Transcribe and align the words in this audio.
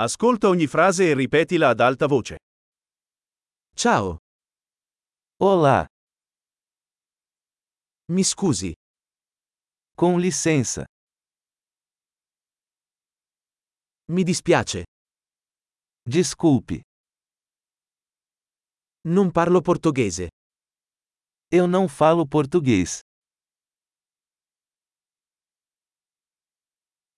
Ascolta 0.00 0.46
ogni 0.48 0.68
frase 0.68 1.10
e 1.10 1.14
ripetila 1.14 1.70
ad 1.70 1.80
alta 1.80 2.06
voce. 2.06 2.36
Ciao, 3.74 4.18
Olá, 5.40 5.84
mi 8.12 8.22
scusi, 8.22 8.72
com 9.96 10.18
licença. 10.18 10.84
mi 14.12 14.22
dispiace, 14.22 14.84
Desculpe, 16.02 16.80
non 19.08 19.30
parlo 19.32 19.60
portoghese. 19.60 20.28
eu 21.50 21.66
não 21.66 21.88
falo 21.88 22.24
português. 22.26 23.00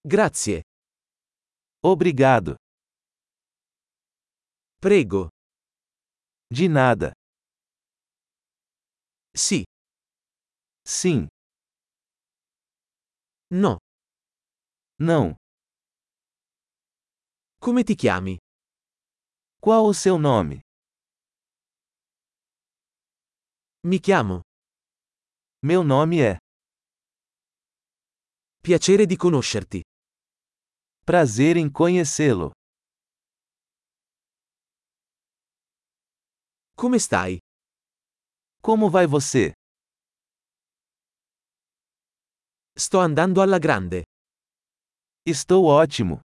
Grazie, 0.03 0.63
Obrigado. 1.83 2.57
Prego, 4.81 5.29
De 6.49 6.67
nada. 6.69 7.13
sì, 9.35 9.63
Sim, 10.85 11.29
no. 13.53 13.79
não. 14.99 15.35
Come 17.61 17.85
ti 17.85 17.95
chiami? 17.95 18.39
Qual 19.61 19.85
o 19.87 19.93
seu 19.93 20.19
nome? 20.19 20.61
Mi 23.85 24.01
chiamo. 24.01 24.41
Meu 25.63 25.83
nome 25.85 26.21
é. 26.23 26.39
Piacere 28.63 29.07
di 29.07 29.17
conoscerti. 29.17 29.83
Prazer 31.05 31.57
em 31.57 31.71
conhecê-lo. 31.71 32.51
Come 36.81 36.99
stai? 36.99 37.37
Como 38.63 38.89
vai 38.89 39.07
você? 39.07 39.53
Sto 42.75 43.01
andando 43.01 43.43
alla 43.43 43.59
grande. 43.59 44.03
Estou 45.27 45.67
ótimo. 45.67 46.23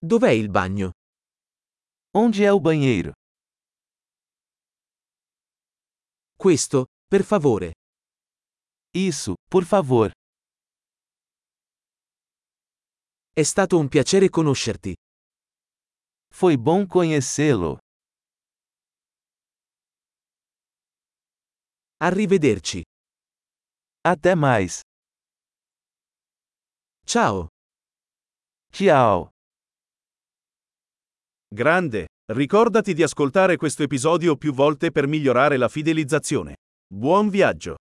Dov'è 0.00 0.32
il 0.32 0.50
bagno? 0.50 0.90
Onde 2.12 2.42
é 2.42 2.52
o 2.52 2.58
banheiro? 2.58 3.12
Questo, 6.36 6.86
per 7.06 7.22
favore. 7.22 7.74
Isso, 8.96 9.36
por 9.48 9.64
favor. 9.64 10.10
È 13.32 13.44
stato 13.44 13.78
un 13.78 13.86
piacere 13.86 14.28
conoscerti. 14.28 14.96
Foi 16.30 16.56
bom 16.56 16.86
conhecê-lo. 16.86 17.78
Arrivederci. 22.00 22.82
Até 24.04 24.34
mais. 24.34 24.80
Ciao. 27.04 27.48
Tchau. 28.70 29.30
Grande! 31.48 32.06
Ricordati 32.30 32.92
di 32.92 33.02
ascoltare 33.02 33.56
questo 33.56 33.82
episodio 33.82 34.36
più 34.36 34.52
volte 34.52 34.90
per 34.92 35.06
migliorare 35.06 35.56
la 35.56 35.68
fidelizzazione. 35.68 36.56
Buon 36.86 37.30
viaggio! 37.30 37.78